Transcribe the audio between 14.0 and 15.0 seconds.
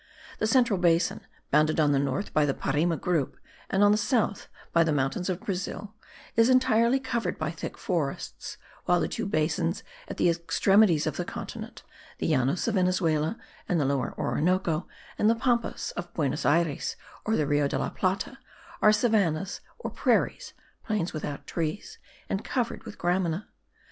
Orinoco,